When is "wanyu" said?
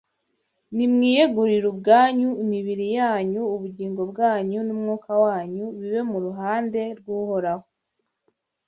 5.23-5.65